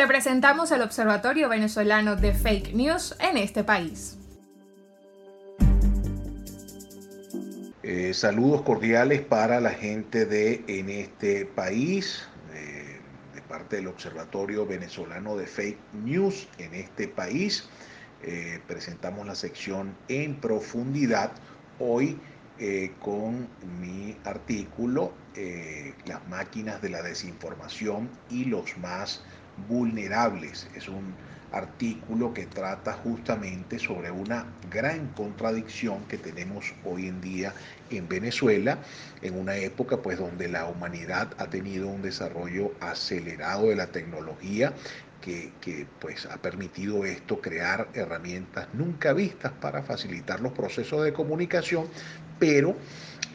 Te 0.00 0.06
presentamos 0.06 0.70
el 0.70 0.80
Observatorio 0.80 1.50
Venezolano 1.50 2.16
de 2.16 2.32
Fake 2.32 2.72
News 2.72 3.14
en 3.20 3.36
este 3.36 3.64
país. 3.64 4.16
Eh, 7.82 8.14
saludos 8.14 8.62
cordiales 8.62 9.20
para 9.20 9.60
la 9.60 9.68
gente 9.68 10.24
de 10.24 10.64
en 10.68 10.88
este 10.88 11.44
país, 11.44 12.26
eh, 12.54 12.98
de 13.34 13.42
parte 13.42 13.76
del 13.76 13.88
Observatorio 13.88 14.64
Venezolano 14.64 15.36
de 15.36 15.46
Fake 15.46 15.92
News 15.92 16.48
en 16.56 16.72
este 16.72 17.06
país. 17.06 17.68
Eh, 18.22 18.58
presentamos 18.66 19.26
la 19.26 19.34
sección 19.34 19.94
en 20.08 20.36
profundidad 20.36 21.32
hoy 21.78 22.18
con 23.00 23.48
mi 23.80 24.14
artículo 24.24 25.14
Las 26.04 26.28
máquinas 26.28 26.82
de 26.82 26.90
la 26.90 27.00
desinformación 27.00 28.10
y 28.28 28.44
los 28.44 28.76
más 28.76 29.24
vulnerables. 29.68 30.68
Es 30.74 30.88
un 30.88 31.14
artículo 31.52 32.32
que 32.32 32.46
trata 32.46 32.92
justamente 32.92 33.78
sobre 33.78 34.10
una 34.10 34.46
gran 34.70 35.08
contradicción 35.08 36.04
que 36.06 36.16
tenemos 36.16 36.72
hoy 36.84 37.08
en 37.08 37.20
día 37.20 37.54
en 37.90 38.08
Venezuela, 38.08 38.78
en 39.20 39.38
una 39.38 39.56
época 39.56 40.00
pues 40.00 40.18
donde 40.18 40.48
la 40.48 40.66
humanidad 40.66 41.34
ha 41.38 41.50
tenido 41.50 41.88
un 41.88 42.02
desarrollo 42.02 42.72
acelerado 42.80 43.68
de 43.68 43.76
la 43.76 43.88
tecnología 43.88 44.72
que, 45.20 45.86
pues 46.00 46.26
ha 46.26 46.36
permitido 46.38 47.04
esto 47.04 47.40
crear 47.40 47.88
herramientas 47.94 48.68
nunca 48.72 49.12
vistas 49.12 49.52
para 49.60 49.82
facilitar 49.82 50.40
los 50.40 50.52
procesos 50.52 51.04
de 51.04 51.12
comunicación, 51.12 51.86
pero 52.38 52.76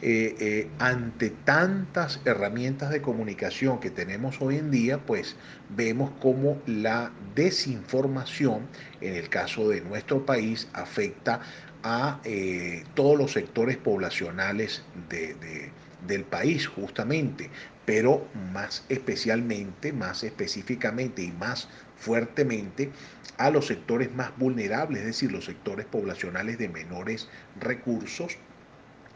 eh, 0.02 0.36
eh, 0.38 0.68
ante 0.78 1.30
tantas 1.30 2.20
herramientas 2.24 2.90
de 2.90 3.00
comunicación 3.00 3.80
que 3.80 3.90
tenemos 3.90 4.42
hoy 4.42 4.56
en 4.56 4.70
día, 4.70 4.98
pues 4.98 5.36
vemos 5.70 6.10
cómo 6.20 6.60
la 6.66 7.10
desinformación, 7.34 8.66
en 9.00 9.14
el 9.14 9.28
caso 9.28 9.68
de 9.68 9.80
nuestro 9.80 10.26
país, 10.26 10.68
afecta 10.74 11.40
a 11.82 12.20
eh, 12.24 12.84
todos 12.94 13.16
los 13.16 13.32
sectores 13.32 13.76
poblacionales 13.76 14.82
del 16.06 16.24
país, 16.24 16.66
justamente, 16.66 17.50
pero 17.84 18.26
más 18.52 18.84
especialmente, 18.88 19.92
más 19.92 20.24
específicamente 20.24 21.22
y 21.22 21.32
más 21.32 21.68
fuertemente 21.96 22.90
a 23.38 23.50
los 23.50 23.66
sectores 23.66 24.12
más 24.14 24.36
vulnerables, 24.36 25.00
es 25.00 25.06
decir, 25.06 25.32
los 25.32 25.44
sectores 25.44 25.86
poblacionales 25.86 26.58
de 26.58 26.68
menores 26.68 27.28
recursos 27.60 28.38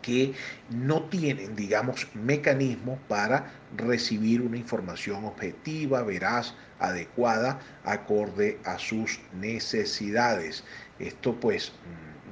que 0.02 0.34
no 0.70 1.04
tienen, 1.04 1.56
digamos, 1.56 2.06
mecanismos 2.14 2.98
para 3.08 3.52
recibir 3.76 4.40
una 4.40 4.56
información 4.56 5.24
objetiva, 5.24 6.02
veraz, 6.02 6.54
adecuada, 6.78 7.60
acorde 7.84 8.58
a 8.64 8.78
sus 8.78 9.20
necesidades. 9.34 10.64
Esto 10.98 11.38
pues 11.38 11.72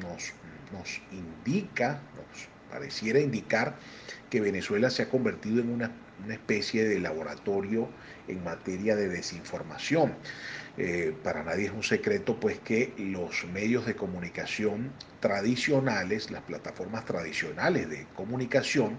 nos, 0.01 0.33
nos 0.73 1.01
indica, 1.13 2.01
pareciera 2.71 3.21
indicar 3.21 3.77
que 4.31 4.41
Venezuela 4.41 4.91
se 4.91 5.03
ha 5.03 5.09
convertido 5.09 5.61
en 5.61 5.71
una, 5.71 5.91
especie 6.29 6.85
de 6.85 6.99
laboratorio 6.99 7.89
en 8.27 8.43
materia 8.43 8.97
de 8.97 9.09
desinformación. 9.09 10.15
Eh, 10.77 11.15
para 11.23 11.45
nadie 11.45 11.67
es 11.67 11.73
un 11.73 11.85
secreto 11.85 12.41
pues 12.41 12.59
que 12.59 12.93
los 12.99 13.45
medios 13.53 13.87
de 13.87 13.95
comunicación 13.95 14.91
tradicionales, 15.21 16.31
las 16.31 16.43
plataformas 16.43 17.05
tradicionales 17.05 17.89
de 17.89 18.07
comunicación, 18.17 18.99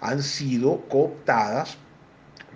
han 0.00 0.22
sido 0.22 0.88
cooptadas 0.88 1.78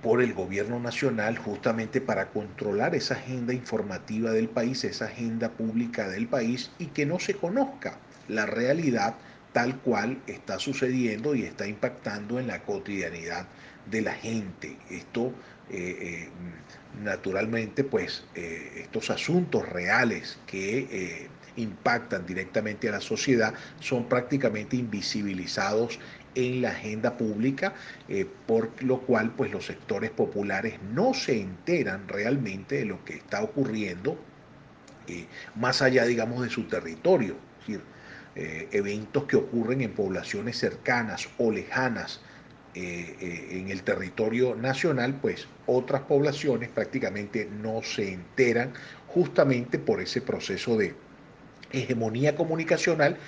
por 0.03 0.21
el 0.21 0.35
gobierno 0.35 0.81
nacional 0.81 1.39
justamente 1.39 2.01
para 2.01 2.29
controlar 2.29 2.95
esa 2.95 3.15
agenda 3.15 3.55
informativa 3.55 4.33
del 4.33 4.49
país, 4.49 4.85
esa 4.85 5.07
agenda 5.07 5.51
pública 5.51 6.09
del 6.09 6.27
país 6.27 6.71
y 6.79 6.87
que 6.87 7.07
no 7.07 7.21
se 7.21 7.35
conozca 7.35 7.99
la 8.29 8.47
realidad 8.47 9.15
tal 9.53 9.79
cual 9.81 10.23
está 10.27 10.59
sucediendo 10.59 11.35
y 11.35 11.43
está 11.43 11.67
impactando 11.67 12.39
en 12.39 12.47
la 12.47 12.63
cotidianidad 12.63 13.47
de 13.91 14.03
la 14.03 14.13
gente. 14.13 14.77
Esto 14.91 15.33
eh, 15.71 15.97
eh, 16.01 16.29
naturalmente, 17.03 17.85
pues 17.85 18.25
eh, 18.35 18.83
estos 18.83 19.11
asuntos 19.11 19.69
reales 19.69 20.39
que 20.47 21.29
impactan 21.57 22.25
directamente 22.27 22.89
a 22.89 22.93
la 22.93 23.01
sociedad 23.01 23.55
son 23.81 24.09
prácticamente 24.09 24.77
invisibilizados 24.77 25.99
en 26.35 26.63
la 26.63 26.71
agenda 26.71 27.19
pública, 27.19 27.75
por 28.47 28.71
lo 28.83 29.01
cual 29.03 29.33
pues 29.33 29.53
los 29.53 29.67
sectores 29.67 30.11
populares 30.11 30.79
no 30.95 31.13
se 31.13 31.41
enteran 31.41 32.09
realmente 32.09 32.77
de 32.77 32.85
lo 32.87 33.05
que 33.05 33.17
está 33.17 33.43
ocurriendo 33.43 34.19
más 35.57 35.83
allá, 35.83 36.07
digamos, 36.07 36.43
de 36.43 36.49
su 36.49 36.65
territorio. 36.65 37.37
Es 37.61 37.67
decir, 37.67 37.83
eventos 38.35 39.25
que 39.25 39.37
ocurren 39.37 39.83
en 39.83 39.93
poblaciones 39.93 40.57
cercanas 40.59 41.29
o 41.39 41.51
lejanas 41.51 42.21
eh, 42.75 43.17
eh, 43.21 43.59
en 43.59 43.69
el 43.69 43.83
territorio 43.83 44.55
nacional, 44.55 45.19
pues 45.21 45.47
otras 45.67 46.01
poblaciones 46.03 46.71
prácticamente 46.71 47.47
no 47.61 47.83
se 47.83 48.15
enteran 48.15 48.73
justamente 49.09 49.79
por 49.79 50.01
ese 50.01 50.23
proceso 50.23 50.79
de 50.79 50.95
hegemonía 51.71 52.35
comunicacional 52.35 53.19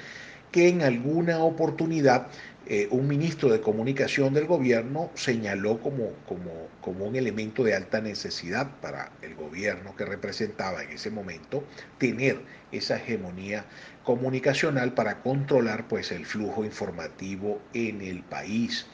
que 0.52 0.68
en 0.68 0.82
alguna 0.82 1.38
oportunidad 1.38 2.28
eh, 2.66 2.88
un 2.90 3.06
ministro 3.06 3.50
de 3.50 3.60
comunicación 3.60 4.32
del 4.32 4.46
gobierno 4.46 5.10
señaló 5.14 5.80
como, 5.80 6.12
como, 6.26 6.68
como 6.80 7.04
un 7.04 7.14
elemento 7.14 7.62
de 7.62 7.74
alta 7.74 8.00
necesidad 8.00 8.70
para 8.80 9.12
el 9.20 9.34
gobierno 9.34 9.94
que 9.94 10.06
representaba 10.06 10.82
en 10.82 10.92
ese 10.92 11.10
momento 11.10 11.62
tener 11.98 12.40
esa 12.72 12.96
hegemonía 12.96 13.66
comunicacional 14.02 14.94
para 14.94 15.20
controlar 15.20 15.88
pues 15.88 16.10
el 16.10 16.24
flujo 16.24 16.64
informativo 16.64 17.60
en 17.74 18.00
el 18.00 18.22
país. 18.22 18.86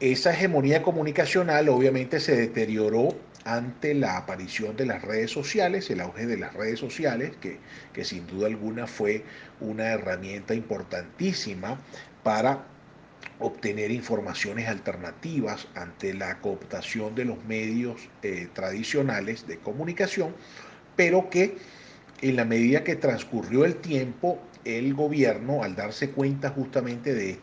Esa 0.00 0.32
hegemonía 0.32 0.82
comunicacional 0.82 1.68
obviamente 1.68 2.18
se 2.18 2.36
deterioró 2.36 3.10
ante 3.46 3.94
la 3.94 4.16
aparición 4.16 4.76
de 4.76 4.86
las 4.86 5.02
redes 5.02 5.30
sociales, 5.30 5.88
el 5.88 6.00
auge 6.00 6.26
de 6.26 6.36
las 6.36 6.52
redes 6.52 6.80
sociales, 6.80 7.30
que, 7.40 8.04
sin 8.04 8.26
duda 8.26 8.48
alguna 8.48 8.88
fue 8.88 9.24
una 9.60 9.92
herramienta 9.92 10.52
importantísima 10.52 11.80
para 12.24 12.66
obtener 13.38 13.92
informaciones 13.92 14.68
alternativas 14.68 15.68
ante 15.76 16.12
la 16.12 16.40
cooptación 16.40 17.14
de 17.14 17.24
los 17.24 17.42
medios 17.44 18.08
eh, 18.22 18.48
tradicionales 18.52 19.46
de 19.46 19.58
comunicación, 19.58 20.34
pero 20.96 21.30
que 21.30 21.56
en 22.22 22.34
la 22.34 22.44
medida 22.44 22.82
que 22.82 22.96
transcurrió 22.96 23.64
el 23.64 23.76
tiempo 23.76 24.40
el 24.66 24.94
gobierno, 24.94 25.62
al 25.62 25.76
darse 25.76 26.10
cuenta 26.10 26.50
justamente 26.50 27.14
de, 27.14 27.38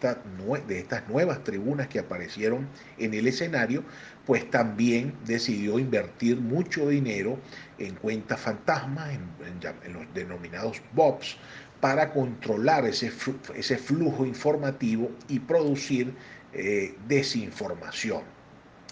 de 0.68 0.80
estas 0.80 1.08
nuevas 1.08 1.44
tribunas 1.44 1.88
que 1.88 2.00
aparecieron 2.00 2.68
en 2.98 3.14
el 3.14 3.28
escenario, 3.28 3.84
pues 4.26 4.50
también 4.52 5.14
decidió 5.26 5.80
invertir 5.80 6.42
mucho 6.42 6.90
dinero 6.90 7.40
en 7.78 7.96
cuentas 7.96 8.42
fantasmas, 8.42 9.12
en, 9.14 9.94
los 9.94 10.14
denominados 10.14 10.82
BOPs, 10.94 11.38
para 11.80 12.12
controlar 12.12 12.86
ese, 12.86 13.12
ese 13.56 13.78
flujo 13.78 14.26
informativo 14.26 15.10
y 15.30 15.40
producir 15.40 16.14
eh, 16.54 16.96
desinformación. 17.08 18.22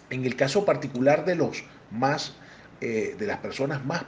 En 0.09 0.25
el 0.25 0.35
caso 0.35 0.65
particular 0.65 1.25
de 1.25 1.35
los 1.35 1.63
más 1.89 2.35
eh, 2.83 3.15
de 3.15 3.27
las 3.27 3.37
personas 3.37 3.85
más 3.85 4.03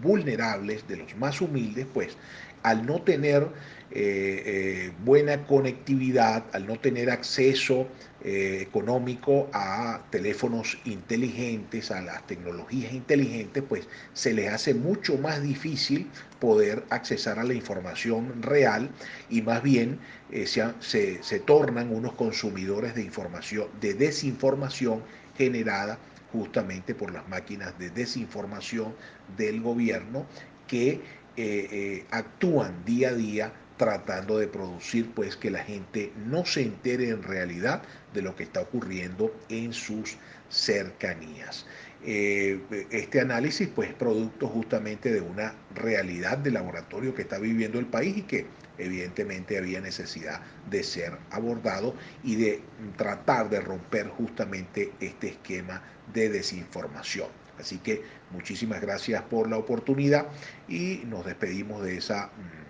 vulnerables, 0.00 0.86
de 0.86 0.98
los 0.98 1.16
más 1.16 1.40
humildes, 1.40 1.84
pues 1.92 2.16
al 2.62 2.86
no 2.86 3.02
tener 3.02 3.42
eh, 3.90 4.42
eh, 4.46 4.92
buena 5.04 5.44
conectividad, 5.48 6.44
al 6.52 6.68
no 6.68 6.78
tener 6.78 7.10
acceso 7.10 7.88
económico 8.20 9.48
a 9.52 10.02
teléfonos 10.10 10.78
inteligentes, 10.84 11.90
a 11.90 12.00
las 12.00 12.24
tecnologías 12.28 12.92
inteligentes, 12.92 13.64
pues 13.68 13.88
se 14.12 14.32
les 14.32 14.52
hace 14.52 14.74
mucho 14.74 15.16
más 15.18 15.42
difícil 15.42 16.08
poder 16.38 16.84
accesar 16.90 17.38
a 17.40 17.44
la 17.44 17.54
información 17.54 18.42
real 18.42 18.90
y 19.28 19.42
más 19.42 19.62
bien 19.62 19.98
se, 20.46 21.22
se 21.22 21.40
tornan 21.40 21.92
unos 21.92 22.14
consumidores 22.14 22.94
de 22.94 23.02
información, 23.02 23.68
de 23.80 23.94
desinformación 23.94 25.02
generada 25.36 25.98
justamente 26.32 26.94
por 26.94 27.12
las 27.12 27.26
máquinas 27.28 27.78
de 27.78 27.90
desinformación 27.90 28.94
del 29.36 29.60
gobierno 29.60 30.26
que 30.66 30.90
eh, 30.90 31.00
eh, 31.36 32.06
actúan 32.10 32.84
día 32.84 33.10
a 33.10 33.14
día 33.14 33.52
tratando 33.78 34.38
de 34.38 34.48
producir 34.48 35.10
pues 35.14 35.36
que 35.36 35.50
la 35.50 35.64
gente 35.64 36.12
no 36.26 36.44
se 36.44 36.62
entere 36.62 37.08
en 37.08 37.22
realidad 37.22 37.82
de 38.12 38.20
lo 38.22 38.36
que 38.36 38.42
está 38.42 38.60
ocurriendo 38.60 39.34
en 39.48 39.72
sus 39.72 40.18
cercanías. 40.50 41.66
Eh, 42.04 42.60
este 42.90 43.20
análisis 43.20 43.68
pues 43.68 43.88
es 43.88 43.94
producto 43.94 44.46
justamente 44.46 45.12
de 45.12 45.20
una 45.20 45.54
realidad 45.74 46.38
de 46.38 46.50
laboratorio 46.50 47.14
que 47.14 47.22
está 47.22 47.38
viviendo 47.38 47.78
el 47.78 47.86
país 47.86 48.18
y 48.18 48.22
que 48.22 48.46
evidentemente 48.78 49.58
había 49.58 49.80
necesidad 49.80 50.40
de 50.70 50.82
ser 50.82 51.18
abordado 51.30 51.94
y 52.22 52.36
de 52.36 52.62
tratar 52.96 53.50
de 53.50 53.60
romper 53.60 54.08
justamente 54.08 54.92
este 55.00 55.28
esquema 55.28 55.82
de 56.12 56.28
desinformación. 56.28 57.28
Así 57.58 57.78
que 57.78 58.02
muchísimas 58.30 58.80
gracias 58.80 59.22
por 59.22 59.48
la 59.48 59.56
oportunidad 59.56 60.28
y 60.68 61.02
nos 61.06 61.26
despedimos 61.26 61.82
de 61.82 61.96
esa 61.96 62.26
mm, 62.26 62.57